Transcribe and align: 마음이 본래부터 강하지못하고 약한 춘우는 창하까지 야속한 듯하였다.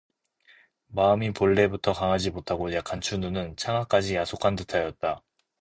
마음이 0.87 1.29
본래부터 1.31 1.93
강하지못하고 1.93 2.73
약한 2.73 3.01
춘우는 3.01 3.55
창하까지 3.55 4.15
야속한 4.15 4.55
듯하였다. 4.55 5.21